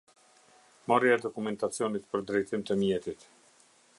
Marrja 0.91 1.17
e 1.17 1.19
dokumentacionit 1.25 2.09
për 2.15 2.25
drejtim 2.31 2.65
të 2.71 2.81
mjetit. 2.83 3.29